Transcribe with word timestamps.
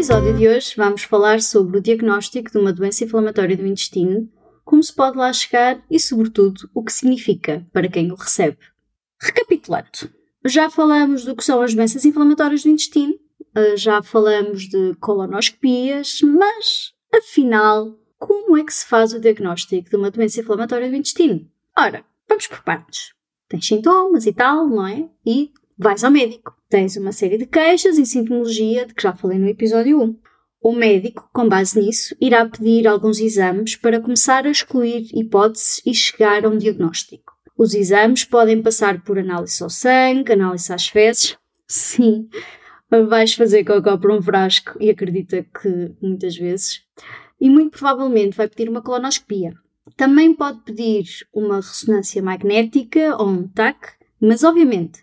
Episódio 0.00 0.34
de 0.34 0.48
hoje 0.48 0.72
vamos 0.78 1.02
falar 1.02 1.42
sobre 1.42 1.76
o 1.76 1.80
diagnóstico 1.82 2.50
de 2.50 2.56
uma 2.56 2.72
doença 2.72 3.04
inflamatória 3.04 3.54
do 3.54 3.66
intestino 3.66 4.32
como 4.64 4.82
se 4.82 4.94
pode 4.94 5.18
lá 5.18 5.30
chegar 5.30 5.84
e, 5.90 6.00
sobretudo, 6.00 6.70
o 6.72 6.82
que 6.82 6.90
significa 6.90 7.66
para 7.70 7.86
quem 7.86 8.10
o 8.10 8.14
recebe. 8.14 8.56
Recapitulando, 9.20 10.10
já 10.46 10.70
falamos 10.70 11.26
do 11.26 11.36
que 11.36 11.44
são 11.44 11.60
as 11.60 11.74
doenças 11.74 12.06
inflamatórias 12.06 12.62
do 12.62 12.70
intestino, 12.70 13.12
eh, 13.54 13.76
já 13.76 14.02
falamos 14.02 14.62
de 14.70 14.94
colonoscopias, 15.00 16.20
mas, 16.22 16.94
afinal, 17.14 17.94
como 18.18 18.56
é 18.56 18.64
que 18.64 18.72
se 18.72 18.86
faz 18.86 19.12
o 19.12 19.20
diagnóstico 19.20 19.90
de 19.90 19.96
uma 19.96 20.10
doença 20.10 20.40
inflamatória 20.40 20.88
do 20.88 20.96
intestino? 20.96 21.46
Ora, 21.78 22.06
vamos 22.26 22.46
por 22.46 22.62
partes. 22.62 23.12
Tens 23.50 23.66
sintomas 23.66 24.24
e 24.24 24.32
tal, 24.32 24.66
não 24.66 24.86
é? 24.86 25.10
E 25.26 25.52
vais 25.80 26.04
ao 26.04 26.10
médico. 26.10 26.54
Tens 26.68 26.96
uma 26.96 27.10
série 27.10 27.38
de 27.38 27.46
queixas 27.46 27.96
e 27.96 28.04
sintomologia 28.04 28.84
de 28.84 28.94
que 28.94 29.02
já 29.02 29.14
falei 29.14 29.38
no 29.38 29.48
episódio 29.48 30.00
1. 30.02 30.16
O 30.62 30.72
médico, 30.72 31.28
com 31.32 31.48
base 31.48 31.80
nisso, 31.80 32.14
irá 32.20 32.44
pedir 32.44 32.86
alguns 32.86 33.18
exames 33.18 33.76
para 33.76 33.98
começar 33.98 34.44
a 34.44 34.50
excluir 34.50 35.08
hipóteses 35.14 35.80
e 35.86 35.94
chegar 35.94 36.44
a 36.44 36.50
um 36.50 36.58
diagnóstico. 36.58 37.32
Os 37.56 37.72
exames 37.72 38.24
podem 38.24 38.60
passar 38.60 39.02
por 39.02 39.18
análise 39.18 39.62
ao 39.62 39.70
sangue, 39.70 40.34
análise 40.34 40.70
às 40.70 40.86
fezes. 40.86 41.38
Sim, 41.66 42.28
vais 43.08 43.32
fazer 43.32 43.64
cocó 43.64 43.96
por 43.96 44.10
um 44.10 44.20
frasco 44.20 44.76
e 44.78 44.90
acredita 44.90 45.42
que 45.42 45.94
muitas 46.02 46.36
vezes. 46.36 46.82
E 47.40 47.48
muito 47.48 47.78
provavelmente 47.78 48.36
vai 48.36 48.48
pedir 48.48 48.68
uma 48.68 48.82
colonoscopia. 48.82 49.54
Também 49.96 50.34
pode 50.34 50.60
pedir 50.60 51.06
uma 51.32 51.56
ressonância 51.56 52.22
magnética 52.22 53.16
ou 53.16 53.28
um 53.28 53.48
TAC, 53.48 53.94
mas 54.20 54.44
obviamente 54.44 55.00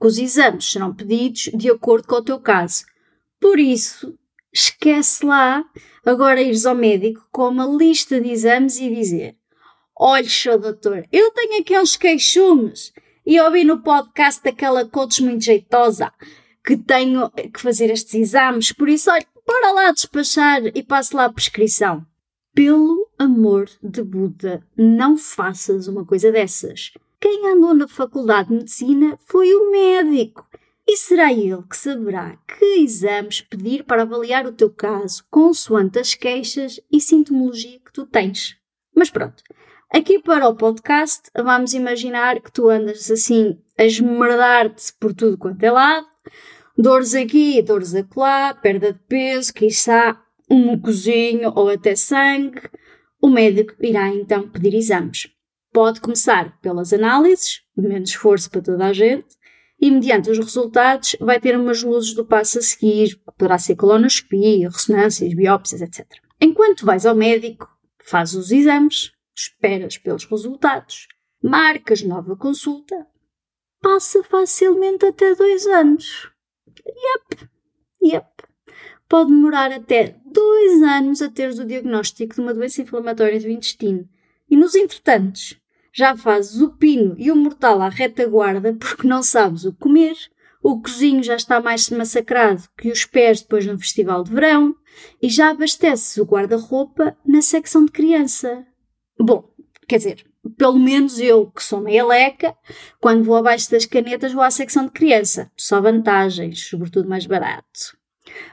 que 0.00 0.06
os 0.06 0.18
exames 0.18 0.70
serão 0.70 0.94
pedidos 0.94 1.50
de 1.54 1.70
acordo 1.70 2.06
com 2.06 2.16
o 2.16 2.22
teu 2.22 2.38
caso. 2.38 2.84
Por 3.40 3.58
isso, 3.58 4.16
esquece 4.52 5.24
lá 5.24 5.64
agora 6.04 6.40
ires 6.40 6.66
ao 6.66 6.74
médico 6.74 7.26
com 7.30 7.48
uma 7.48 7.66
lista 7.66 8.20
de 8.20 8.30
exames 8.30 8.78
e 8.78 8.94
dizer: 8.94 9.36
Olha, 9.96 10.28
seu 10.28 10.58
doutor, 10.58 11.06
eu 11.12 11.30
tenho 11.32 11.60
aqui 11.60 11.78
uns 11.78 11.96
queixumes 11.96 12.92
e 13.26 13.40
ouvi 13.40 13.64
no 13.64 13.82
podcast 13.82 14.42
daquela 14.42 14.86
coach 14.86 15.22
muito 15.22 15.44
jeitosa 15.44 16.12
que 16.64 16.76
tenho 16.76 17.30
que 17.30 17.60
fazer 17.60 17.90
estes 17.90 18.14
exames, 18.14 18.72
por 18.72 18.90
isso, 18.90 19.10
olha, 19.10 19.26
bora 19.46 19.72
lá 19.72 19.90
despachar 19.90 20.60
e 20.74 20.82
passe 20.82 21.16
lá 21.16 21.24
a 21.24 21.32
prescrição. 21.32 22.04
Pelo 22.54 23.08
amor 23.18 23.70
de 23.82 24.02
Buda, 24.02 24.62
não 24.76 25.16
faças 25.16 25.88
uma 25.88 26.04
coisa 26.04 26.30
dessas. 26.30 26.92
Quem 27.20 27.48
andou 27.48 27.74
na 27.74 27.88
faculdade 27.88 28.48
de 28.48 28.54
medicina 28.54 29.18
foi 29.26 29.52
o 29.52 29.72
médico 29.72 30.46
e 30.86 30.96
será 30.96 31.32
ele 31.32 31.62
que 31.68 31.76
saberá 31.76 32.38
que 32.46 32.64
exames 32.80 33.40
pedir 33.40 33.82
para 33.82 34.02
avaliar 34.02 34.46
o 34.46 34.52
teu 34.52 34.70
caso, 34.70 35.24
consoante 35.28 35.98
as 35.98 36.14
queixas 36.14 36.80
e 36.90 37.00
sintomologia 37.00 37.80
que 37.80 37.92
tu 37.92 38.06
tens. 38.06 38.56
Mas 38.94 39.10
pronto, 39.10 39.42
aqui 39.92 40.20
para 40.20 40.48
o 40.48 40.54
podcast, 40.54 41.28
vamos 41.36 41.74
imaginar 41.74 42.40
que 42.40 42.52
tu 42.52 42.68
andas 42.68 43.10
assim 43.10 43.60
a 43.76 43.84
esmerdar-te 43.84 44.92
por 45.00 45.12
tudo 45.12 45.36
quanto 45.36 45.62
é 45.64 45.72
lado, 45.72 46.06
dores 46.76 47.16
aqui, 47.16 47.60
dores 47.62 47.96
acolá, 47.96 48.54
perda 48.54 48.92
de 48.92 48.98
peso, 49.08 49.52
quiçá 49.52 50.22
um 50.48 50.58
mucozinho 50.58 51.52
ou 51.56 51.68
até 51.68 51.96
sangue. 51.96 52.62
O 53.20 53.28
médico 53.28 53.74
irá 53.80 54.08
então 54.08 54.48
pedir 54.48 54.74
exames. 54.74 55.28
Pode 55.72 56.00
começar 56.00 56.58
pelas 56.60 56.92
análises, 56.92 57.62
menos 57.76 58.10
esforço 58.10 58.50
para 58.50 58.62
toda 58.62 58.86
a 58.86 58.92
gente, 58.92 59.38
e 59.80 59.90
mediante 59.90 60.30
os 60.30 60.38
resultados 60.38 61.14
vai 61.20 61.38
ter 61.38 61.56
umas 61.56 61.82
luzes 61.82 62.14
do 62.14 62.24
passo 62.24 62.58
a 62.58 62.62
seguir, 62.62 63.16
poderá 63.36 63.58
ser 63.58 63.76
colonoscopia, 63.76 64.68
ressonâncias, 64.68 65.34
biópsias, 65.34 65.82
etc. 65.82 66.06
Enquanto 66.40 66.84
vais 66.84 67.06
ao 67.06 67.14
médico, 67.14 67.68
fazes 68.04 68.34
os 68.34 68.50
exames, 68.50 69.12
esperas 69.36 69.96
pelos 69.96 70.24
resultados, 70.24 71.06
marcas 71.42 72.02
nova 72.02 72.36
consulta, 72.36 73.06
passa 73.80 74.22
facilmente 74.24 75.06
até 75.06 75.34
dois 75.34 75.66
anos. 75.66 76.30
Yep, 76.86 77.48
yep. 78.02 78.26
Pode 79.08 79.30
demorar 79.30 79.72
até 79.72 80.20
dois 80.26 80.82
anos 80.82 81.22
a 81.22 81.30
teres 81.30 81.58
o 81.58 81.64
diagnóstico 81.64 82.34
de 82.34 82.40
uma 82.40 82.52
doença 82.52 82.82
inflamatória 82.82 83.40
do 83.40 83.48
intestino. 83.48 84.08
E 84.50 84.56
nos 84.56 84.74
entretantos, 84.74 85.58
já 85.92 86.16
fazes 86.16 86.60
o 86.60 86.70
pino 86.70 87.14
e 87.18 87.30
o 87.30 87.36
mortal 87.36 87.82
à 87.82 87.88
retaguarda 87.88 88.72
porque 88.74 89.06
não 89.06 89.22
sabes 89.22 89.64
o 89.64 89.72
comer, 89.72 90.16
o 90.62 90.80
cozinho 90.80 91.22
já 91.22 91.36
está 91.36 91.60
mais 91.60 91.88
massacrado 91.90 92.68
que 92.76 92.90
os 92.90 93.04
pés 93.04 93.40
depois 93.40 93.66
no 93.66 93.78
festival 93.78 94.24
de 94.24 94.32
verão 94.32 94.74
e 95.22 95.28
já 95.28 95.50
abasteces 95.50 96.16
o 96.16 96.24
guarda-roupa 96.24 97.16
na 97.24 97.42
secção 97.42 97.84
de 97.84 97.92
criança. 97.92 98.66
Bom, 99.18 99.48
quer 99.86 99.98
dizer, 99.98 100.26
pelo 100.56 100.78
menos 100.78 101.18
eu, 101.18 101.50
que 101.50 101.62
sou 101.62 101.80
meia 101.80 102.06
leca, 102.06 102.56
quando 103.00 103.24
vou 103.24 103.36
abaixo 103.36 103.70
das 103.70 103.86
canetas 103.86 104.32
vou 104.32 104.42
à 104.42 104.50
secção 104.50 104.86
de 104.86 104.92
criança. 104.92 105.50
Só 105.56 105.80
vantagens, 105.80 106.68
sobretudo 106.68 107.08
mais 107.08 107.26
barato. 107.26 107.96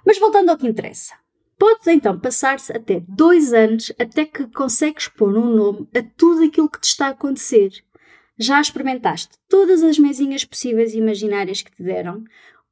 Mas 0.05 0.19
voltando 0.19 0.49
ao 0.49 0.57
que 0.57 0.67
interessa. 0.67 1.13
Podes 1.57 1.87
então 1.87 2.19
passar-se 2.19 2.71
até 2.73 3.01
dois 3.07 3.53
anos 3.53 3.91
até 3.97 4.25
que 4.25 4.45
consegues 4.47 5.07
pôr 5.07 5.37
um 5.37 5.55
nome 5.55 5.87
a 5.95 6.03
tudo 6.03 6.43
aquilo 6.43 6.69
que 6.69 6.81
te 6.81 6.85
está 6.89 7.07
a 7.07 7.11
acontecer. 7.11 7.71
Já 8.37 8.59
experimentaste 8.59 9.37
todas 9.47 9.81
as 9.81 9.97
mesinhas 9.97 10.43
possíveis 10.43 10.93
e 10.93 10.97
imaginárias 10.97 11.61
que 11.61 11.73
te 11.73 11.81
deram? 11.81 12.23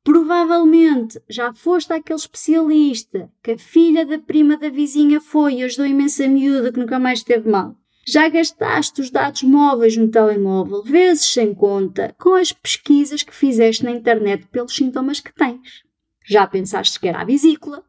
Provavelmente 0.04 1.22
já 1.30 1.54
foste 1.54 1.94
àquele 1.94 2.20
especialista 2.20 3.32
que 3.42 3.52
a 3.52 3.58
filha 3.58 4.06
da 4.06 4.20
prima 4.20 4.58
da 4.58 4.70
vizinha 4.70 5.22
foi 5.22 5.56
e 5.56 5.64
ajudou 5.64 5.86
imensa 5.86 6.28
miúda 6.28 6.74
que 6.74 6.80
nunca 6.80 7.00
mais 7.00 7.24
teve 7.24 7.50
mal. 7.50 7.78
Já 8.06 8.28
gastaste 8.28 9.00
os 9.00 9.10
dados 9.10 9.44
móveis 9.44 9.96
no 9.96 10.12
telemóvel, 10.12 10.84
vezes 10.84 11.24
sem 11.24 11.54
conta, 11.54 12.14
com 12.20 12.36
as 12.36 12.52
pesquisas 12.52 13.24
que 13.24 13.34
fizeste 13.34 13.86
na 13.86 13.92
internet 13.92 14.46
pelos 14.52 14.76
sintomas 14.76 15.22
que 15.22 15.34
tens. 15.34 15.84
Já 16.26 16.46
pensaste 16.46 17.00
que 17.00 17.08
era 17.08 17.22
a 17.22 17.26
vesícula, 17.26 17.82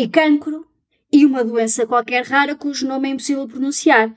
e 0.00 0.08
cancro 0.08 0.66
e 1.12 1.26
uma 1.26 1.44
doença 1.44 1.86
qualquer 1.86 2.24
rara 2.24 2.54
cujo 2.54 2.86
nome 2.86 3.08
é 3.08 3.12
impossível 3.12 3.48
pronunciar. 3.48 4.14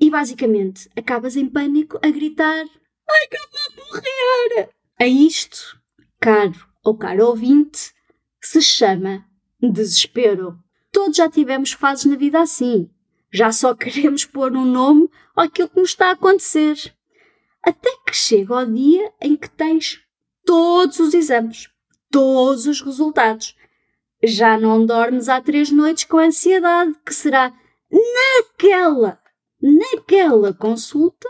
E 0.00 0.10
basicamente 0.10 0.88
acabas 0.96 1.36
em 1.36 1.46
pânico 1.46 1.98
a 2.02 2.10
gritar: 2.10 2.64
Ai, 3.10 3.26
que 3.28 3.36
eu 3.36 3.76
vou 3.76 3.86
morrer! 3.86 4.70
A 4.98 5.06
isto, 5.06 5.78
caro 6.20 6.66
ou 6.84 6.96
caro 6.96 7.26
ouvinte, 7.26 7.92
se 8.40 8.62
chama 8.62 9.24
desespero. 9.60 10.58
Todos 10.90 11.16
já 11.16 11.28
tivemos 11.28 11.72
fases 11.72 12.04
na 12.06 12.16
vida 12.16 12.40
assim. 12.40 12.90
Já 13.30 13.52
só 13.52 13.74
queremos 13.76 14.24
pôr 14.24 14.52
um 14.56 14.64
nome 14.64 15.08
àquilo 15.36 15.68
que 15.68 15.80
nos 15.80 15.90
está 15.90 16.08
a 16.08 16.12
acontecer. 16.12 16.94
Até 17.62 17.90
que 18.06 18.14
chega 18.14 18.56
o 18.56 18.66
dia 18.66 19.12
em 19.20 19.36
que 19.36 19.48
tens 19.48 20.00
todos 20.44 20.98
os 20.98 21.14
exames, 21.14 21.68
todos 22.10 22.66
os 22.66 22.80
resultados, 22.80 23.54
já 24.22 24.58
não 24.58 24.86
dormes 24.86 25.28
há 25.28 25.40
três 25.40 25.70
noites 25.70 26.04
com 26.04 26.18
ansiedade, 26.18 26.94
que 27.04 27.14
será 27.14 27.52
naquela, 27.90 29.18
naquela 29.60 30.52
consulta 30.54 31.28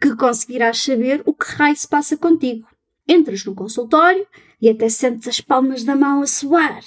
que 0.00 0.16
conseguirás 0.16 0.78
saber 0.78 1.22
o 1.26 1.34
que 1.34 1.46
raio 1.52 1.76
se 1.76 1.86
passa 1.86 2.16
contigo. 2.16 2.66
Entras 3.06 3.44
no 3.44 3.54
consultório 3.54 4.26
e 4.60 4.68
até 4.68 4.88
sentes 4.88 5.28
as 5.28 5.40
palmas 5.40 5.84
da 5.84 5.94
mão 5.94 6.22
a 6.22 6.26
suar, 6.26 6.82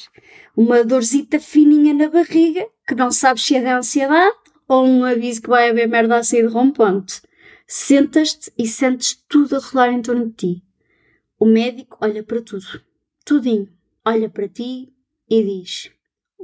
uma 0.56 0.84
dorzita 0.84 1.40
fininha 1.40 1.94
na 1.94 2.10
barriga, 2.10 2.68
que 2.88 2.96
não 2.96 3.12
sabes 3.12 3.46
se 3.46 3.56
é 3.56 3.62
da 3.62 3.78
ansiedade 3.78 4.36
ou 4.68 4.86
um 4.86 5.04
aviso 5.04 5.42
que 5.42 5.50
vai 5.50 5.70
haver 5.70 5.88
merda 5.88 6.18
a 6.18 6.24
sair 6.24 6.48
de 6.48 6.54
romponte. 6.54 7.22
Sentas-te 7.68 8.52
e 8.58 8.68
sentes 8.68 9.16
tudo 9.28 9.56
a 9.56 9.60
rolar 9.60 9.92
em 9.92 10.02
torno 10.02 10.28
de 10.28 10.34
ti. 10.34 10.64
O 11.40 11.46
médico 11.46 11.98
olha 12.02 12.24
para 12.24 12.42
tudo, 12.42 12.66
tudinho. 13.26 13.70
Olha 14.06 14.30
para 14.30 14.48
ti, 14.48 14.93
e 15.34 15.62
diz: 15.62 15.92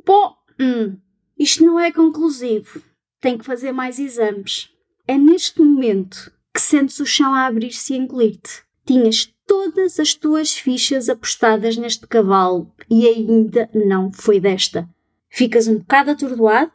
Bom, 0.04 0.36
hum, 0.60 0.98
isto 1.38 1.64
não 1.64 1.80
é 1.80 1.92
conclusivo. 1.92 2.82
Tem 3.22 3.38
que 3.38 3.46
fazer 3.46 3.72
mais 3.72 4.00
exames. 4.00 4.70
É 5.08 5.18
neste 5.18 5.62
momento 5.62 6.32
que 6.54 6.62
sentes 6.62 7.00
o 7.00 7.06
chão 7.06 7.34
a 7.34 7.46
abrir-se 7.46 7.94
e 7.94 7.98
engolir-te. 7.98 8.64
Tinhas 8.86 9.32
todas 9.46 10.00
as 10.00 10.16
tuas 10.16 10.54
fichas 10.54 11.08
apostadas 11.08 11.78
neste 11.78 12.08
cavalo 12.08 12.72
e 12.90 13.08
ainda 13.08 13.70
não 13.74 14.12
foi 14.12 14.40
desta. 14.40 14.90
ficas 15.30 15.68
um 15.68 15.78
bocado 15.78 16.10
atordoado, 16.10 16.72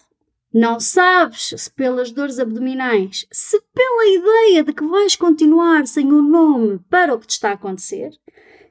não 0.52 0.78
sabes 0.78 1.52
se 1.56 1.68
pelas 1.72 2.12
dores 2.12 2.38
abdominais, 2.38 3.26
se 3.32 3.60
pela 3.74 4.06
ideia 4.06 4.62
de 4.62 4.72
que 4.72 4.86
vais 4.86 5.16
continuar 5.16 5.88
sem 5.88 6.12
o 6.12 6.18
um 6.18 6.22
nome 6.22 6.78
para 6.88 7.12
o 7.12 7.18
que 7.18 7.26
te 7.26 7.32
está 7.32 7.50
a 7.50 7.54
acontecer, 7.54 8.12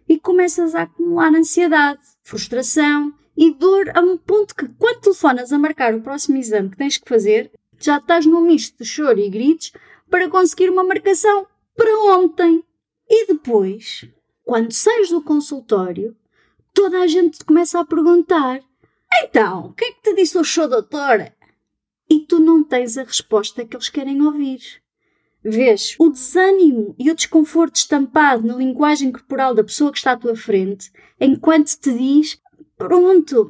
e 0.08 0.18
começas 0.18 0.74
a 0.76 0.84
acumular 0.84 1.36
ansiedade, 1.36 2.00
frustração 2.22 3.14
e 3.36 3.54
dor 3.54 3.92
a 3.96 4.02
um 4.02 4.18
ponto 4.18 4.56
que, 4.56 4.68
quando 4.68 5.02
telefonas 5.02 5.52
a 5.52 5.58
marcar 5.58 5.94
o 5.94 6.02
próximo 6.02 6.38
exame 6.38 6.70
que 6.70 6.78
tens 6.78 6.98
que 6.98 7.10
fazer, 7.10 7.52
já 7.80 7.98
estás 7.98 8.26
num 8.26 8.42
misto 8.42 8.78
de 8.78 8.86
choro 8.86 9.20
e 9.20 9.30
gritos 9.30 9.72
para 10.10 10.30
conseguir 10.30 10.70
uma 10.70 10.84
marcação 10.84 11.48
para 11.76 11.98
ontem. 12.18 12.64
E 13.10 13.28
depois, 13.28 14.08
quando 14.44 14.72
sais 14.72 15.10
do 15.10 15.22
consultório, 15.22 16.16
toda 16.74 17.00
a 17.00 17.08
gente 17.08 17.40
te 17.40 17.46
começa 17.46 17.80
a 17.80 17.86
perguntar: 17.86 18.62
Então, 19.22 19.68
o 19.68 19.74
que 19.74 19.86
é 19.86 19.92
que 19.92 20.02
te 20.02 20.16
disse 20.16 20.38
o 20.38 20.44
show 20.44 20.68
doutora? 20.68 21.36
E 22.10 22.20
tu 22.20 22.40
não 22.40 22.64
tens 22.64 22.98
a 22.98 23.04
resposta 23.04 23.66
que 23.66 23.76
eles 23.76 23.90
querem 23.90 24.22
ouvir. 24.22 24.62
Vês 25.44 25.96
o 26.00 26.10
desânimo 26.10 26.96
e 26.98 27.12
o 27.12 27.16
desconforto 27.16 27.76
estampado 27.76 28.48
na 28.48 28.56
linguagem 28.56 29.12
corporal 29.12 29.54
da 29.54 29.64
pessoa 29.64 29.92
que 29.92 29.98
está 29.98 30.14
à 30.14 30.18
tua 30.18 30.36
frente, 30.36 30.92
enquanto 31.20 31.78
te 31.78 31.92
diz: 31.92 32.40
Pronto, 32.88 33.50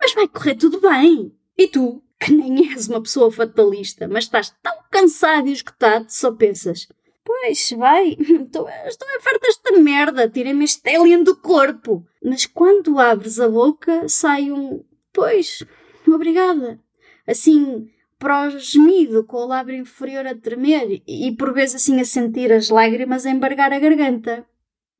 mas 0.00 0.14
vai 0.14 0.28
correr 0.28 0.54
tudo 0.54 0.80
bem. 0.80 1.32
E 1.56 1.68
tu, 1.68 2.02
que 2.20 2.32
nem 2.32 2.72
és 2.72 2.88
uma 2.88 3.02
pessoa 3.02 3.30
fatalista, 3.30 4.06
mas 4.08 4.24
estás 4.24 4.54
tão 4.62 4.74
cansado 4.90 5.48
e 5.48 5.52
esgotado, 5.52 6.06
só 6.08 6.32
pensas: 6.32 6.88
Pois, 7.24 7.70
vai, 7.76 8.16
estou, 8.20 8.68
estou 8.68 9.08
a 9.08 9.20
farta 9.20 9.40
desta 9.40 9.78
merda, 9.78 10.28
tirem-me 10.28 10.64
este 10.64 10.94
alien 10.94 11.24
do 11.24 11.36
corpo. 11.36 12.06
Mas 12.22 12.46
quando 12.46 12.98
abres 12.98 13.40
a 13.40 13.48
boca, 13.48 14.08
sai 14.08 14.50
um: 14.50 14.84
Pois, 15.12 15.64
obrigada. 16.06 16.80
Assim, 17.26 17.90
prosmido, 18.18 19.24
com 19.24 19.38
o 19.38 19.46
lábio 19.46 19.76
inferior 19.76 20.26
a 20.26 20.34
tremer 20.34 21.02
e 21.06 21.32
por 21.36 21.52
vezes 21.52 21.76
assim 21.76 22.00
a 22.00 22.04
sentir 22.04 22.52
as 22.52 22.70
lágrimas 22.70 23.26
a 23.26 23.30
embargar 23.30 23.72
a 23.72 23.78
garganta. 23.78 24.46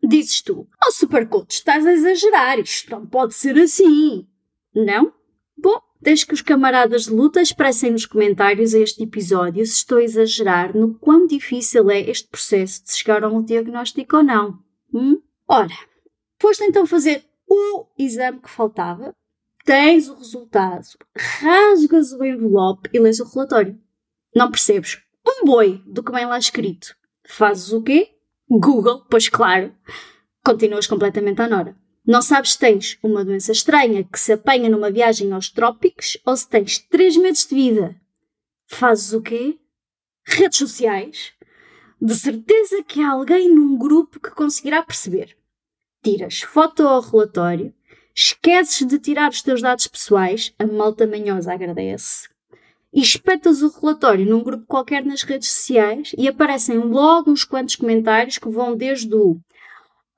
Dizes 0.06 0.42
tu: 0.42 0.66
Oh, 0.86 0.90
Supercoach, 0.90 1.54
estás 1.54 1.86
a 1.86 1.92
exagerar, 1.92 2.58
isto 2.58 2.90
não 2.90 3.06
pode 3.06 3.34
ser 3.34 3.58
assim. 3.58 4.26
Não? 4.74 5.12
Bom, 5.56 5.80
Desde 6.00 6.26
que 6.26 6.34
os 6.34 6.42
camaradas 6.42 7.06
de 7.06 7.10
luta 7.10 7.40
expressem 7.40 7.90
nos 7.90 8.06
comentários 8.06 8.74
a 8.74 8.78
este 8.78 9.02
episódio 9.02 9.66
se 9.66 9.72
estou 9.72 9.98
a 9.98 10.04
exagerar 10.04 10.76
no 10.76 10.94
quão 10.94 11.26
difícil 11.26 11.90
é 11.90 12.00
este 12.00 12.28
processo 12.28 12.84
de 12.84 12.92
chegar 12.92 13.24
a 13.24 13.28
um 13.28 13.42
diagnóstico 13.42 14.18
ou 14.18 14.22
não. 14.22 14.58
Hum? 14.94 15.20
Ora, 15.48 15.74
foste 16.38 16.62
então 16.64 16.86
fazer 16.86 17.24
o 17.48 17.86
exame 17.98 18.40
que 18.40 18.50
faltava, 18.50 19.14
tens 19.64 20.08
o 20.08 20.14
resultado, 20.14 20.86
rasgas 21.16 22.12
o 22.12 22.24
envelope 22.24 22.90
e 22.92 23.00
lês 23.00 23.18
o 23.18 23.24
relatório. 23.24 23.76
Não 24.34 24.50
percebes 24.50 25.02
um 25.26 25.44
boi 25.44 25.82
do 25.86 26.02
que 26.02 26.12
vem 26.12 26.26
lá 26.26 26.38
escrito. 26.38 26.94
Fazes 27.26 27.72
o 27.72 27.82
quê? 27.82 28.10
Google, 28.48 29.04
pois 29.10 29.28
claro. 29.28 29.74
Continuas 30.44 30.86
completamente 30.86 31.42
à 31.42 31.48
nora. 31.48 31.76
Não 32.06 32.22
sabes 32.22 32.52
se 32.52 32.58
tens 32.60 32.98
uma 33.02 33.24
doença 33.24 33.50
estranha 33.50 34.04
que 34.04 34.20
se 34.20 34.32
apanha 34.32 34.70
numa 34.70 34.92
viagem 34.92 35.32
aos 35.32 35.50
trópicos 35.50 36.16
ou 36.24 36.36
se 36.36 36.48
tens 36.48 36.78
três 36.78 37.16
meses 37.16 37.44
de 37.46 37.54
vida. 37.56 38.00
Fazes 38.68 39.12
o 39.12 39.20
quê? 39.20 39.58
Redes 40.24 40.58
sociais? 40.58 41.32
De 42.00 42.14
certeza 42.14 42.82
que 42.84 43.00
há 43.00 43.10
alguém 43.10 43.52
num 43.52 43.76
grupo 43.76 44.20
que 44.20 44.30
conseguirá 44.30 44.82
perceber. 44.82 45.36
Tiras 46.02 46.42
foto 46.42 46.86
ao 46.86 47.00
relatório, 47.00 47.74
esqueces 48.14 48.86
de 48.86 48.98
tirar 49.00 49.30
os 49.30 49.42
teus 49.42 49.60
dados 49.60 49.88
pessoais, 49.88 50.54
a 50.58 50.66
malta 50.66 51.06
manhosa 51.06 51.52
agradece, 51.52 52.28
e 52.96 53.00
espetas 53.02 53.60
o 53.60 53.68
relatório 53.68 54.24
num 54.24 54.42
grupo 54.42 54.64
qualquer 54.66 55.04
nas 55.04 55.22
redes 55.22 55.50
sociais 55.50 56.12
e 56.16 56.26
aparecem 56.26 56.78
logo 56.78 57.30
uns 57.30 57.44
quantos 57.44 57.76
comentários 57.76 58.38
que 58.38 58.48
vão 58.48 58.74
desde 58.74 59.14
o 59.14 59.38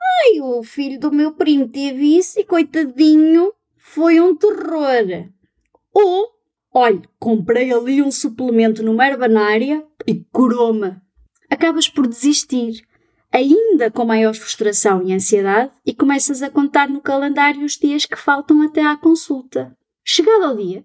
Ai, 0.01 0.41
o 0.41 0.63
filho 0.63 0.99
do 0.99 1.11
meu 1.11 1.33
primo 1.33 1.69
teve 1.69 2.17
isso 2.17 2.39
e 2.39 2.45
coitadinho, 2.45 3.53
foi 3.77 4.21
um 4.21 4.35
terror. 4.35 5.29
Ou, 5.93 6.29
olha, 6.73 7.03
comprei 7.19 7.73
ali 7.73 8.01
um 8.01 8.11
suplemento 8.11 8.83
numa 8.83 9.07
herbanária 9.07 9.85
e 10.07 10.25
curou-me. 10.33 10.97
Acabas 11.51 11.89
por 11.89 12.07
desistir, 12.07 12.83
ainda 13.33 13.91
com 13.91 14.05
maior 14.05 14.35
frustração 14.35 15.03
e 15.03 15.13
ansiedade, 15.13 15.73
e 15.85 15.95
começas 15.95 16.43
a 16.43 16.51
contar 16.51 16.89
no 16.89 17.01
calendário 17.01 17.65
os 17.65 17.77
dias 17.77 18.05
que 18.05 18.17
faltam 18.17 18.63
até 18.63 18.83
à 18.83 18.97
consulta. 18.97 19.77
Chegado 20.05 20.45
ao 20.45 20.57
dia, 20.57 20.85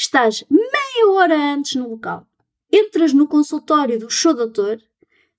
estás 0.00 0.44
meia 0.48 1.10
hora 1.10 1.36
antes 1.54 1.74
no 1.74 1.90
local. 1.90 2.24
Entras 2.72 3.12
no 3.12 3.26
consultório 3.26 3.98
do 3.98 4.08
show 4.08 4.32
doutor 4.32 4.78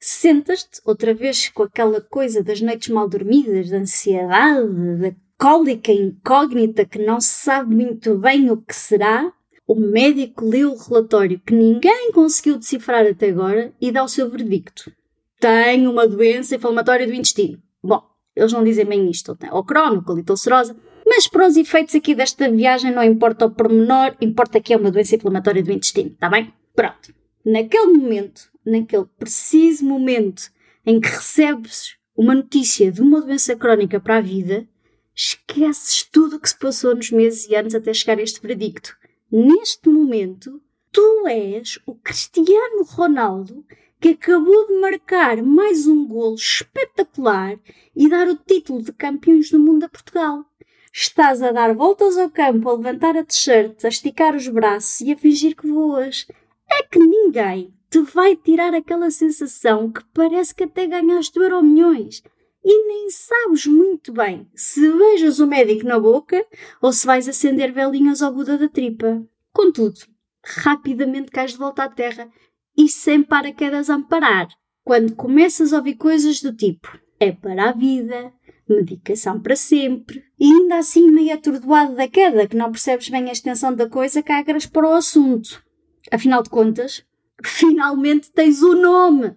sentas-te 0.01 0.81
outra 0.85 1.13
vez 1.13 1.49
com 1.49 1.63
aquela 1.63 2.01
coisa 2.01 2.43
das 2.43 2.61
noites 2.61 2.89
mal 2.89 3.07
dormidas, 3.07 3.69
da 3.69 3.77
ansiedade, 3.77 4.97
da 4.97 5.15
cólica 5.37 5.91
incógnita 5.91 6.85
que 6.85 6.99
não 6.99 7.21
se 7.21 7.29
sabe 7.29 7.73
muito 7.73 8.17
bem 8.17 8.49
o 8.49 8.57
que 8.57 8.75
será. 8.75 9.31
O 9.67 9.75
médico 9.75 10.45
lê 10.45 10.65
o 10.65 10.75
relatório 10.75 11.39
que 11.39 11.53
ninguém 11.53 12.11
conseguiu 12.11 12.57
decifrar 12.57 13.05
até 13.05 13.29
agora 13.29 13.73
e 13.79 13.91
dá 13.91 14.03
o 14.03 14.09
seu 14.09 14.29
verdicto. 14.29 14.91
Tenho 15.39 15.91
uma 15.91 16.07
doença 16.07 16.55
inflamatória 16.55 17.05
do 17.05 17.13
intestino. 17.13 17.61
Bom, 17.81 18.01
eles 18.35 18.51
não 18.51 18.63
dizem 18.63 18.85
bem 18.85 19.09
isto, 19.09 19.37
ou 19.51 19.63
crono, 19.63 20.03
colitulcerosa, 20.03 20.75
mas 21.19 21.27
para 21.27 21.47
os 21.47 21.57
efeitos 21.57 21.93
aqui 21.95 22.15
desta 22.15 22.49
viagem 22.49 22.93
não 22.93 23.03
importa 23.03 23.45
o 23.45 23.51
pormenor, 23.51 24.15
importa 24.21 24.61
que 24.61 24.73
é 24.73 24.77
uma 24.77 24.89
doença 24.89 25.17
inflamatória 25.17 25.61
do 25.61 25.69
intestino, 25.69 26.11
está 26.11 26.29
bem? 26.29 26.53
Pronto. 26.73 27.13
Naquele 27.45 27.87
momento, 27.87 28.49
naquele 28.65 29.03
preciso 29.17 29.83
momento 29.83 30.43
em 30.85 30.97
que 30.97 31.09
recebes 31.09 31.97
uma 32.15 32.33
notícia 32.33 32.89
de 32.89 33.01
uma 33.01 33.19
doença 33.19 33.53
crónica 33.53 33.99
para 33.99 34.19
a 34.19 34.21
vida, 34.21 34.65
esqueces 35.13 36.07
tudo 36.09 36.37
o 36.37 36.39
que 36.39 36.47
se 36.47 36.57
passou 36.57 36.95
nos 36.95 37.11
meses 37.11 37.49
e 37.49 37.53
anos 37.53 37.75
até 37.75 37.93
chegar 37.93 38.17
a 38.17 38.21
este 38.21 38.41
veredicto. 38.41 38.95
Neste 39.29 39.89
momento, 39.89 40.61
tu 40.89 41.27
és 41.27 41.79
o 41.85 41.95
Cristiano 41.95 42.85
Ronaldo 42.85 43.65
que 43.99 44.09
acabou 44.09 44.67
de 44.67 44.79
marcar 44.79 45.43
mais 45.43 45.85
um 45.85 46.07
golo 46.07 46.35
espetacular 46.35 47.59
e 47.93 48.07
dar 48.07 48.29
o 48.29 48.37
título 48.37 48.81
de 48.81 48.93
campeões 48.93 49.51
do 49.51 49.59
mundo 49.59 49.83
a 49.83 49.89
Portugal. 49.89 50.45
Estás 50.93 51.41
a 51.41 51.51
dar 51.51 51.73
voltas 51.73 52.17
ao 52.17 52.29
campo, 52.29 52.69
a 52.69 52.73
levantar 52.73 53.15
a 53.17 53.23
t-shirt, 53.23 53.85
a 53.85 53.87
esticar 53.87 54.35
os 54.35 54.47
braços 54.47 55.01
e 55.01 55.11
a 55.11 55.17
fingir 55.17 55.55
que 55.55 55.67
voas. 55.67 56.27
É 56.69 56.83
que 56.83 56.99
ninguém 56.99 57.73
te 57.89 57.99
vai 58.01 58.35
tirar 58.35 58.73
aquela 58.73 59.09
sensação 59.09 59.91
que 59.91 60.03
parece 60.13 60.53
que 60.53 60.63
até 60.63 60.85
ganhaste 60.85 61.37
euro 61.39 61.63
milhões 61.63 62.23
e 62.63 62.87
nem 62.87 63.09
sabes 63.09 63.65
muito 63.65 64.11
bem 64.11 64.47
se 64.53 64.91
beijas 64.91 65.39
o 65.39 65.47
médico 65.47 65.85
na 65.85 65.99
boca 65.99 66.45
ou 66.81 66.91
se 66.91 67.05
vais 67.07 67.27
acender 67.27 67.71
velinhas 67.71 68.21
ao 68.21 68.33
Buda 68.33 68.57
da 68.57 68.67
tripa. 68.67 69.25
Contudo, 69.51 69.99
rapidamente 70.43 71.31
cais 71.31 71.51
de 71.51 71.57
volta 71.57 71.83
à 71.83 71.89
terra 71.89 72.29
e 72.77 72.87
sem 72.87 73.23
paraquedas 73.23 73.89
a 73.89 73.95
amparar. 73.95 74.47
Quando 74.83 75.15
começas 75.15 75.73
a 75.73 75.77
ouvir 75.77 75.95
coisas 75.95 76.41
do 76.41 76.55
tipo 76.55 76.99
é 77.19 77.31
para 77.31 77.69
a 77.69 77.73
vida, 77.73 78.31
medicação 78.73 79.39
para 79.39 79.55
sempre, 79.55 80.23
e 80.39 80.45
ainda 80.45 80.77
assim 80.77 81.09
meio 81.11 81.33
atordoado 81.33 81.95
da 81.95 82.07
queda, 82.07 82.47
que 82.47 82.55
não 82.55 82.71
percebes 82.71 83.09
bem 83.09 83.29
a 83.29 83.31
extensão 83.31 83.73
da 83.73 83.89
coisa, 83.89 84.23
cagras 84.23 84.65
para 84.65 84.87
o 84.87 84.93
assunto. 84.93 85.63
Afinal 86.11 86.43
de 86.43 86.49
contas, 86.49 87.05
finalmente 87.43 88.31
tens 88.31 88.61
o 88.61 88.75
nome 88.75 89.35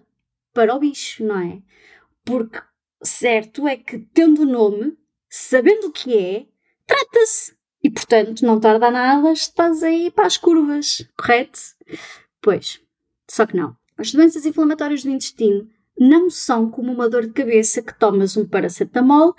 para 0.53 0.75
o 0.75 0.79
bicho, 0.79 1.23
não 1.23 1.39
é? 1.39 1.61
Porque 2.23 2.59
certo 3.01 3.67
é 3.67 3.75
que, 3.75 3.99
tendo 4.13 4.43
o 4.43 4.45
nome, 4.45 4.97
sabendo 5.29 5.87
o 5.87 5.91
que 5.91 6.17
é, 6.17 6.45
trata-se. 6.85 7.55
E, 7.83 7.89
portanto, 7.89 8.45
não 8.45 8.59
tarda 8.59 8.89
nada, 8.89 9.31
estás 9.33 9.83
aí 9.83 10.09
para 10.09 10.25
as 10.25 10.37
curvas, 10.37 11.05
correto? 11.17 11.59
Pois, 12.41 12.81
só 13.29 13.45
que 13.45 13.57
não. 13.57 13.75
As 13.97 14.11
doenças 14.11 14.45
inflamatórias 14.45 15.03
do 15.03 15.09
intestino 15.09 15.69
não 15.97 16.29
são 16.29 16.69
como 16.69 16.91
uma 16.91 17.09
dor 17.09 17.25
de 17.25 17.33
cabeça 17.33 17.81
que 17.81 17.97
tomas 17.97 18.35
um 18.35 18.47
paracetamol 18.47 19.35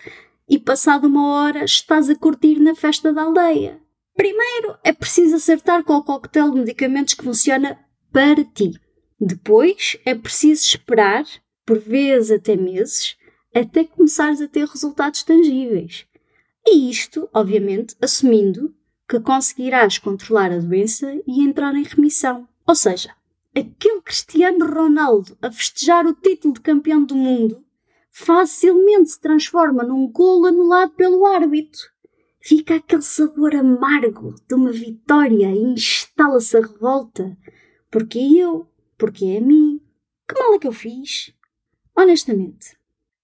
e, 0.49 0.59
passado 0.59 1.07
uma 1.07 1.29
hora, 1.35 1.65
estás 1.65 2.09
a 2.09 2.15
curtir 2.15 2.61
na 2.61 2.75
festa 2.75 3.13
da 3.13 3.23
aldeia. 3.23 3.81
Primeiro, 4.15 4.77
é 4.85 4.93
preciso 4.93 5.37
acertar 5.37 5.83
com 5.83 5.95
o 5.95 6.05
coquetel 6.05 6.51
de 6.51 6.61
medicamentos 6.61 7.15
que 7.15 7.25
funciona 7.25 7.79
para 8.13 8.45
ti. 8.45 8.73
Depois 9.21 9.97
é 10.05 10.15
preciso 10.15 10.67
esperar, 10.67 11.25
por 11.67 11.79
vezes 11.79 12.31
até 12.31 12.57
meses, 12.57 13.17
até 13.55 13.85
começares 13.85 14.41
a 14.41 14.49
ter 14.49 14.67
resultados 14.67 15.23
tangíveis. 15.23 16.07
E 16.67 16.91
isto, 16.91 17.29
obviamente, 17.33 17.97
assumindo 18.01 18.75
que 19.09 19.21
conseguirás 19.21 19.99
controlar 19.99 20.51
a 20.53 20.59
doença 20.59 21.15
e 21.27 21.43
entrar 21.43 21.75
em 21.75 21.83
remissão. 21.83 22.49
Ou 22.67 22.75
seja, 22.75 23.11
aquele 23.57 24.03
Cristiano 24.03 24.67
Ronaldo 24.67 25.37
a 25.41 25.51
festejar 25.51 26.07
o 26.07 26.15
título 26.15 26.55
de 26.55 26.61
campeão 26.61 27.05
do 27.05 27.15
mundo 27.15 27.65
facilmente 28.11 29.11
se 29.11 29.21
transforma 29.21 29.83
num 29.83 30.11
golo 30.11 30.47
anulado 30.47 30.93
pelo 30.93 31.27
árbitro. 31.27 31.81
fica 32.41 32.77
aquele 32.77 33.03
sabor 33.03 33.55
amargo 33.55 34.35
de 34.47 34.55
uma 34.55 34.71
vitória 34.71 35.51
e 35.51 35.63
instala-se 35.73 36.57
a 36.57 36.61
revolta. 36.61 37.37
Porque 37.91 38.19
eu? 38.19 38.69
Porque 38.99 39.25
é 39.25 39.39
a 39.39 39.41
mim? 39.41 39.81
Que 40.29 40.39
mal 40.39 40.55
é 40.55 40.59
que 40.59 40.67
eu 40.67 40.73
fiz? 40.73 41.33
Honestamente, 41.97 42.77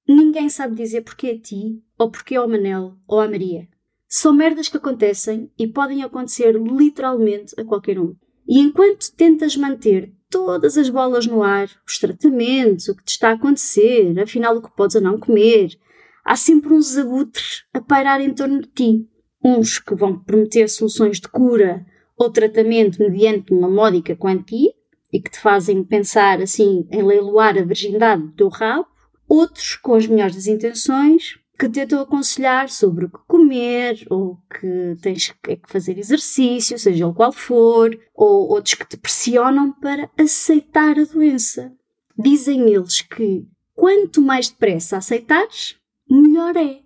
ninguém 0.09 0.49
sabe 0.49 0.75
dizer 0.75 1.03
porque 1.03 1.29
a 1.29 1.39
ti, 1.39 1.83
ou 1.99 2.11
porque 2.11 2.35
ao 2.35 2.49
Manel, 2.49 2.97
ou 3.07 3.21
à 3.21 3.29
Maria. 3.29 3.69
São 4.09 4.33
merdas 4.33 4.69
que 4.69 4.77
acontecem 4.77 5.53
e 5.59 5.69
podem 5.69 6.03
acontecer 6.03 6.53
literalmente 6.53 7.55
a 7.61 7.65
qualquer 7.65 7.99
um. 8.01 8.17
E 8.49 8.59
enquanto 8.59 9.15
tentas 9.15 9.57
manter 9.57 10.13
todas 10.31 10.79
as 10.79 10.89
bolas 10.89 11.27
no 11.27 11.43
ar, 11.43 11.69
os 11.87 11.99
tratamentos, 11.99 12.89
o 12.89 12.97
que 12.97 13.05
te 13.05 13.11
está 13.11 13.31
a 13.31 13.33
acontecer, 13.33 14.19
afinal 14.21 14.57
o 14.57 14.63
que 14.63 14.75
podes 14.75 14.95
ou 14.97 15.03
não 15.03 15.19
comer, 15.19 15.77
há 16.25 16.37
sempre 16.37 16.73
uns 16.73 16.97
abutres 16.97 17.65
a 17.75 17.81
pairar 17.81 18.21
em 18.21 18.33
torno 18.33 18.61
de 18.63 18.69
ti. 18.69 19.07
Uns 19.45 19.79
que 19.79 19.95
vão 19.95 20.19
prometer 20.19 20.69
soluções 20.69 21.19
de 21.19 21.29
cura 21.29 21.85
ou 22.17 22.31
tratamento 22.31 22.99
mediante 23.01 23.53
uma 23.53 23.69
módica 23.69 24.15
quantia 24.15 24.73
e 25.13 25.21
que 25.21 25.31
te 25.31 25.41
fazem 25.41 25.83
pensar 25.83 26.41
assim 26.41 26.87
em 26.91 27.03
leiloar 27.03 27.59
a 27.59 27.65
virgindade 27.65 28.23
do 28.23 28.33
teu 28.33 28.49
rabo. 28.49 28.87
Outros 29.29 29.77
com 29.77 29.95
as 29.95 30.07
melhores 30.07 30.35
das 30.35 30.47
intenções 30.47 31.39
que 31.61 31.69
tentam 31.69 32.00
aconselhar 32.00 32.71
sobre 32.71 33.05
o 33.05 33.11
que 33.11 33.19
comer 33.29 34.07
ou 34.09 34.38
que 34.49 34.97
tens 35.02 35.31
que 35.43 35.61
fazer 35.69 35.99
exercício, 35.99 36.79
seja 36.79 37.07
o 37.07 37.12
qual 37.12 37.31
for, 37.31 37.95
ou 38.14 38.49
outros 38.49 38.73
que 38.73 38.88
te 38.88 38.97
pressionam 38.97 39.71
para 39.71 40.11
aceitar 40.19 40.99
a 40.99 41.05
doença. 41.05 41.71
Dizem 42.19 42.73
eles 42.73 43.02
que 43.02 43.47
quanto 43.75 44.23
mais 44.23 44.49
depressa 44.49 44.97
aceitares, 44.97 45.76
melhor 46.09 46.57
é. 46.57 46.81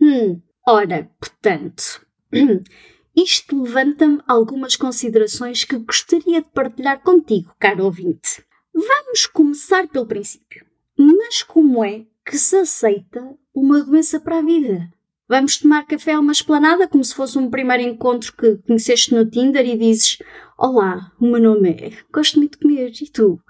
Hum, 0.00 0.40
ora, 0.66 1.10
portanto, 1.20 2.00
isto 3.14 3.64
levanta-me 3.64 4.22
algumas 4.26 4.76
considerações 4.76 5.62
que 5.62 5.76
gostaria 5.76 6.40
de 6.40 6.48
partilhar 6.54 7.02
contigo, 7.02 7.54
caro 7.58 7.84
ouvinte. 7.84 8.42
Vamos 8.74 9.26
começar 9.26 9.86
pelo 9.88 10.06
princípio. 10.06 10.64
Mas 10.96 11.42
como 11.42 11.84
é 11.84 12.06
que 12.24 12.38
se 12.38 12.56
aceita 12.56 13.36
uma 13.56 13.82
doença 13.82 14.20
para 14.20 14.38
a 14.38 14.42
vida? 14.42 14.92
Vamos 15.28 15.56
tomar 15.58 15.86
café 15.86 16.12
a 16.12 16.20
uma 16.20 16.32
esplanada 16.32 16.86
como 16.86 17.02
se 17.02 17.14
fosse 17.14 17.38
um 17.38 17.50
primeiro 17.50 17.82
encontro 17.82 18.32
que 18.36 18.58
conheceste 18.58 19.14
no 19.14 19.28
Tinder 19.28 19.66
e 19.66 19.76
dizes: 19.76 20.18
Olá, 20.58 21.10
o 21.18 21.26
meu 21.26 21.40
nome 21.40 21.70
é, 21.70 21.92
gosto 22.12 22.38
muito 22.38 22.52
de 22.52 22.62
comer, 22.62 22.92
e 23.00 23.10
tu? 23.10 23.40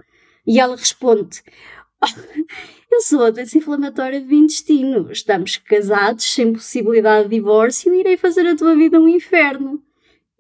E 0.47 0.61
ela 0.61 0.77
responde: 0.77 1.43
eu 2.91 3.01
sou 3.01 3.25
a 3.25 3.31
doença 3.31 3.59
inflamatória 3.59 4.21
do 4.21 4.33
intestino. 4.33 5.11
Estamos 5.11 5.57
casados, 5.57 6.25
sem 6.33 6.53
possibilidade 6.53 7.29
de 7.29 7.35
divórcio, 7.35 7.93
e 7.93 8.01
irei 8.01 8.17
fazer 8.17 8.47
a 8.47 8.57
tua 8.57 8.77
vida 8.77 9.01
um 9.01 9.09
inferno. 9.09 9.83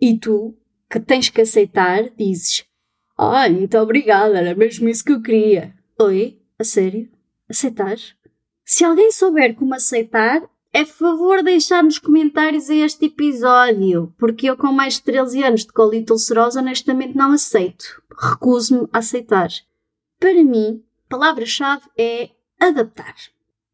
E 0.00 0.16
tu, 0.16 0.56
que 0.88 1.00
tens 1.00 1.28
que 1.28 1.40
aceitar, 1.40 2.08
dizes: 2.16 2.64
Ai, 3.18 3.50
muito 3.50 3.76
obrigada, 3.78 4.38
era 4.38 4.54
mesmo 4.54 4.88
isso 4.88 5.04
que 5.04 5.12
eu 5.12 5.20
queria. 5.20 5.74
Oi? 5.98 6.40
A 6.58 6.64
sério? 6.64 7.10
Aceitar? 7.48 7.96
Se 8.68 8.84
alguém 8.84 9.12
souber 9.12 9.54
como 9.54 9.76
aceitar, 9.76 10.42
é 10.72 10.84
favor 10.84 11.40
deixar 11.40 11.84
nos 11.84 12.00
comentários 12.00 12.68
a 12.68 12.74
este 12.74 13.06
episódio, 13.06 14.12
porque 14.18 14.50
eu, 14.50 14.56
com 14.56 14.72
mais 14.72 14.94
de 14.94 15.04
13 15.04 15.44
anos 15.44 15.60
de 15.60 15.72
colite 15.72 16.10
ulcerosa, 16.10 16.58
honestamente 16.60 17.16
não 17.16 17.30
aceito. 17.30 18.02
Recuso-me 18.20 18.88
a 18.92 18.98
aceitar. 18.98 19.50
Para 20.18 20.42
mim, 20.42 20.82
palavra-chave 21.08 21.84
é 21.96 22.30
adaptar. 22.58 23.14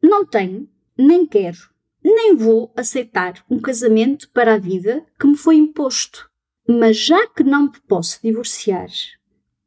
Não 0.03 0.27
tenho, 0.27 0.69
nem 0.97 1.25
quero, 1.25 1.71
nem 2.05 2.37
vou 2.37 2.71
aceitar 2.77 3.43
um 3.49 3.59
casamento 3.59 4.29
para 4.29 4.55
a 4.55 4.59
vida 4.59 5.07
que 5.19 5.27
me 5.27 5.39
foi 5.39 5.57
imposto. 5.57 6.31
Mas 6.69 6.99
já 6.99 7.27
que 7.29 7.43
não 7.43 7.63
me 7.63 7.81
posso 7.89 8.21
divorciar, 8.23 8.91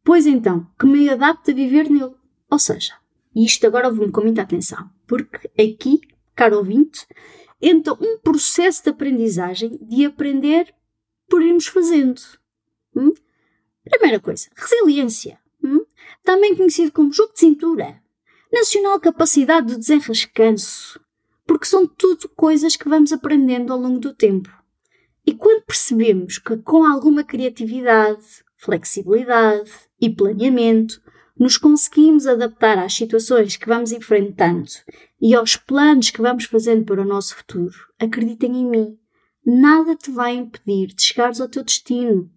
pois 0.03 0.27
então 0.27 0.67
que 0.79 0.86
me 0.86 1.10
adapte 1.10 1.50
a 1.50 1.55
viver 1.55 1.89
nele. 1.89 2.13
Ou 2.48 2.60
seja, 2.60 2.94
e 3.36 3.44
isto 3.44 3.65
agora 3.65 3.88
ouve-me 3.88 4.12
com 4.12 4.22
muita 4.22 4.44
atenção, 4.44 4.88
porque 5.08 5.50
aqui, 5.60 6.02
caro 6.36 6.58
ouvinte, 6.58 7.08
entra 7.62 7.94
um 7.94 8.18
processo 8.18 8.84
de 8.84 8.90
aprendizagem 8.90 9.78
de 9.82 10.06
aprender 10.06 10.74
por 11.30 11.42
irmos 11.42 11.68
fazendo. 11.68 12.22
Hum? 12.96 13.14
Primeira 13.84 14.20
coisa, 14.20 14.50
resiliência 14.56 15.40
também 16.26 16.56
conhecido 16.56 16.92
como 16.92 17.14
jogo 17.14 17.34
de 17.34 17.40
cintura, 17.40 18.02
nacional 18.52 19.00
capacidade 19.00 19.68
de 19.68 19.78
desenrascanço, 19.78 21.00
porque 21.46 21.68
são 21.68 21.86
tudo 21.86 22.28
coisas 22.30 22.76
que 22.76 22.90
vamos 22.90 23.14
aprendendo 23.14 23.72
ao 23.72 23.80
longo 23.80 24.00
do 24.00 24.14
tempo. 24.14 24.50
E 25.26 25.34
quando 25.34 25.64
percebemos 25.64 26.40
que 26.40 26.58
com 26.58 26.84
alguma 26.84 27.24
criatividade, 27.24 28.44
flexibilidade 28.58 29.72
e 30.02 30.10
planeamento, 30.10 31.02
nos 31.38 31.58
conseguimos 31.58 32.25
adaptar 32.27 32.77
às 32.77 32.94
situações 32.94 33.58
que 33.58 33.68
vamos 33.68 33.92
enfrentando 33.92 34.70
e 35.22 35.36
aos 35.36 35.56
planos 35.56 36.10
que 36.10 36.22
vamos 36.22 36.46
fazendo 36.46 36.86
para 36.86 37.01
o 37.01 37.06
nosso 37.06 37.36
futuro, 37.36 37.75
acreditem 38.00 38.56
em 38.58 38.70
mim, 38.70 38.98
nada 39.46 39.96
te 39.96 40.10
vai 40.10 40.34
impedir 40.34 40.88
de 40.88 41.04
chegares 41.04 41.42
ao 41.42 41.50
teu 41.50 41.63
destino. 41.63 42.32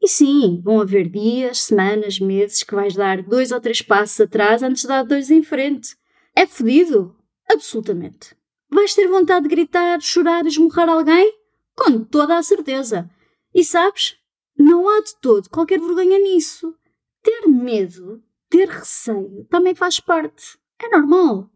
E 0.00 0.08
sim, 0.08 0.60
vão 0.62 0.80
haver 0.80 1.08
dias, 1.08 1.62
semanas, 1.62 2.20
meses 2.20 2.62
que 2.62 2.74
vais 2.74 2.94
dar 2.94 3.22
dois 3.22 3.50
ou 3.50 3.60
três 3.60 3.80
passos 3.80 4.20
atrás 4.20 4.62
antes 4.62 4.82
de 4.82 4.88
dar 4.88 5.02
dois 5.02 5.30
em 5.30 5.42
frente. 5.42 5.96
É 6.36 6.46
fodido? 6.46 7.16
Absolutamente. 7.50 8.36
Vais 8.70 8.94
ter 8.94 9.08
vontade 9.08 9.44
de 9.44 9.54
gritar, 9.54 10.00
chorar, 10.00 10.46
esmurrar 10.46 10.88
alguém? 10.88 11.32
Com 11.74 12.04
toda 12.04 12.36
a 12.36 12.42
certeza. 12.42 13.08
E 13.54 13.64
sabes? 13.64 14.16
Não 14.58 14.88
há 14.88 15.00
de 15.00 15.18
todo 15.20 15.48
qualquer 15.48 15.80
vergonha 15.80 16.18
nisso. 16.18 16.74
Ter 17.22 17.46
medo, 17.46 18.22
ter 18.54 18.68
receio, 18.68 19.44
também 19.50 19.74
faz 19.74 19.98
parte. 19.98 20.56
É 20.80 20.88
normal. 20.88 21.50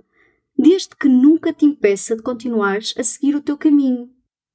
Desde 0.58 0.96
que 0.96 1.08
nunca 1.08 1.52
te 1.52 1.64
impeça 1.64 2.16
de 2.16 2.22
continuares 2.22 2.92
a 2.98 3.04
seguir 3.04 3.36
o 3.36 3.40
teu 3.40 3.56
caminho. 3.56 4.10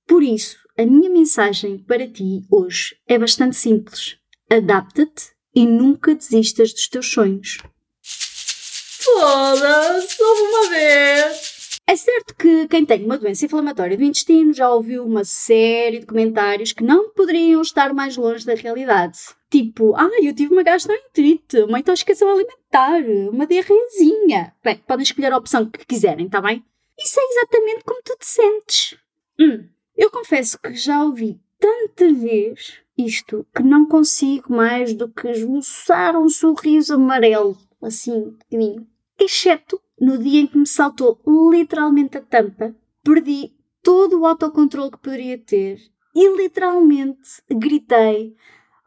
Por 0.05 0.21
isso, 0.21 0.57
a 0.77 0.85
minha 0.85 1.09
mensagem 1.09 1.77
para 1.77 2.05
ti 2.05 2.45
hoje 2.51 2.97
é 3.07 3.17
bastante 3.17 3.55
simples. 3.55 4.17
Adapta-te 4.50 5.31
e 5.55 5.65
nunca 5.65 6.13
desistas 6.13 6.73
dos 6.73 6.89
teus 6.89 7.09
sonhos. 7.09 7.59
Foda-se, 8.01 10.21
uma 10.21 10.69
vez! 10.69 11.52
É 11.93 11.95
certo 11.95 12.33
que 12.33 12.67
quem 12.69 12.83
tem 12.83 13.05
uma 13.05 13.19
doença 13.19 13.45
inflamatória 13.45 13.95
do 13.95 14.03
intestino 14.03 14.51
já 14.51 14.67
ouviu 14.67 15.05
uma 15.05 15.23
série 15.23 16.00
de 16.00 16.07
comentários 16.07 16.73
que 16.73 16.83
não 16.83 17.12
poderiam 17.12 17.62
estar 17.62 17.93
mais 17.93 18.17
longe 18.17 18.43
da 18.43 18.55
realidade. 18.55 19.19
Tipo, 19.47 19.93
ah, 19.95 20.09
eu 20.23 20.33
tive 20.33 20.51
uma 20.51 20.63
gastroenterite, 20.63 21.59
uma 21.59 21.77
intoxicação 21.77 22.31
alimentar, 22.31 23.03
uma 23.31 23.45
diarreazinha. 23.45 24.55
Bem, 24.63 24.77
podem 24.88 25.03
escolher 25.03 25.33
a 25.33 25.38
opção 25.38 25.69
que 25.69 25.85
quiserem, 25.85 26.27
tá 26.27 26.41
bem? 26.41 26.65
Isso 26.97 27.19
é 27.19 27.23
exatamente 27.23 27.83
como 27.83 28.01
tu 28.01 28.17
te 28.17 28.25
sentes. 28.25 28.97
Hum, 29.39 29.69
eu 29.95 30.09
confesso 30.09 30.57
que 30.57 30.73
já 30.73 31.03
ouvi 31.03 31.39
tanta 31.59 32.12
vez 32.12 32.79
isto 32.97 33.45
que 33.55 33.62
não 33.62 33.88
consigo 33.88 34.51
mais 34.51 34.95
do 34.95 35.07
que 35.09 35.27
esboçar 35.27 36.19
um 36.19 36.27
sorriso 36.27 36.95
amarelo, 36.95 37.55
assim, 37.83 38.31
pequenino. 38.39 38.88
Exceto 39.19 39.79
no 40.00 40.17
dia 40.17 40.41
em 40.41 40.47
que 40.47 40.57
me 40.57 40.67
saltou 40.67 41.21
literalmente 41.51 42.17
a 42.17 42.21
tampa, 42.21 42.75
perdi 43.03 43.51
todo 43.81 44.19
o 44.19 44.25
autocontrole 44.25 44.91
que 44.91 44.97
poderia 44.97 45.38
ter 45.38 45.79
e 46.15 46.38
literalmente 46.38 47.41
gritei: 47.50 48.35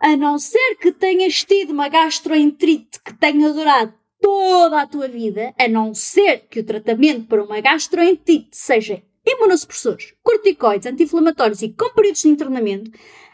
a 0.01 0.17
não 0.17 0.39
ser 0.39 0.77
que 0.77 0.93
tenhas 0.93 1.45
tido 1.45 1.73
uma 1.73 1.89
gastroenterite 1.89 3.01
que 3.03 3.15
tenha 3.15 3.53
durado 3.53 3.95
toda 4.21 4.81
a 4.81 4.87
tua 4.87 5.09
vida, 5.09 5.55
a 5.59 5.69
não 5.69 5.95
ser 5.95 6.47
que 6.49 6.61
o 6.61 6.65
tratamento 6.65 7.27
para 7.27 7.45
uma 7.45 7.61
gastroenterite 7.61 8.57
seja 8.57 9.03
imunossupressores, 9.25 10.15
corticoides, 10.23 10.87
anti-inflamatórios 10.87 11.63
e 11.63 11.71
com 11.71 11.93
períodos 11.93 12.23
de 12.23 12.29
internamento, 12.29 12.91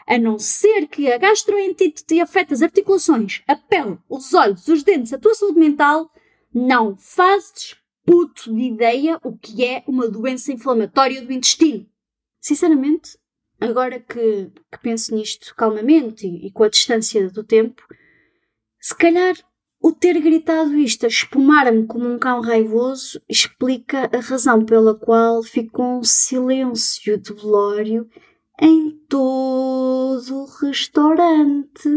a 0.07 0.17
não 0.17 0.37
ser 0.39 0.87
que 0.87 1.11
a 1.11 1.17
gastroenterite 1.17 2.03
te 2.03 2.19
afete 2.19 2.53
as 2.53 2.61
articulações, 2.61 3.41
a 3.47 3.55
pele, 3.55 3.97
os 4.09 4.33
olhos, 4.33 4.67
os 4.67 4.83
dentes, 4.83 5.13
a 5.13 5.17
tua 5.17 5.33
saúde 5.35 5.59
mental, 5.59 6.09
não 6.53 6.95
fazes 6.97 7.75
puto 8.05 8.53
de 8.53 8.61
ideia 8.61 9.19
o 9.23 9.37
que 9.37 9.63
é 9.63 9.83
uma 9.87 10.07
doença 10.07 10.51
inflamatória 10.51 11.21
do 11.21 11.31
intestino. 11.31 11.87
Sinceramente, 12.39 13.17
agora 13.59 13.99
que, 13.99 14.51
que 14.71 14.77
penso 14.81 15.15
nisto 15.15 15.53
calmamente 15.55 16.27
e, 16.27 16.47
e 16.47 16.51
com 16.51 16.63
a 16.63 16.69
distância 16.69 17.29
do 17.29 17.43
tempo, 17.43 17.81
se 18.79 18.95
calhar 18.95 19.35
o 19.81 19.91
ter 19.91 20.19
gritado 20.21 20.77
isto 20.77 21.05
a 21.05 21.09
espumar-me 21.09 21.85
como 21.85 22.07
um 22.07 22.17
cão 22.17 22.39
raivoso 22.39 23.21
explica 23.27 24.09
a 24.13 24.19
razão 24.19 24.63
pela 24.65 24.95
qual 24.95 25.43
ficou 25.43 25.99
um 25.99 26.03
silêncio 26.03 27.17
de 27.17 27.33
velório 27.33 28.09
em 28.61 28.91
todo 29.09 30.43
o 30.43 30.45
restaurante. 30.61 31.89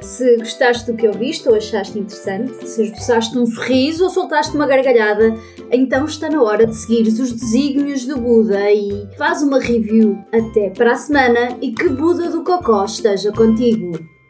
Se 0.00 0.36
gostaste 0.36 0.90
do 0.90 0.96
que 0.96 1.08
ouviste 1.08 1.48
ou 1.48 1.54
achaste 1.54 1.98
interessante, 1.98 2.66
se 2.66 2.82
esboçaste 2.82 3.38
um 3.38 3.46
sorriso 3.46 4.04
ou 4.04 4.10
soltaste 4.10 4.54
uma 4.54 4.66
gargalhada, 4.66 5.34
então 5.70 6.04
está 6.04 6.28
na 6.28 6.42
hora 6.42 6.66
de 6.66 6.76
seguir 6.76 7.06
os 7.08 7.32
desígnios 7.32 8.04
do 8.04 8.18
Buda 8.18 8.70
e 8.70 9.08
faz 9.16 9.42
uma 9.42 9.58
review. 9.58 10.18
Até 10.32 10.70
para 10.70 10.92
a 10.92 10.96
semana 10.96 11.56
e 11.60 11.72
que 11.72 11.88
Buda 11.88 12.30
do 12.30 12.44
Cocó 12.44 12.84
esteja 12.84 13.32
contigo! 13.32 14.21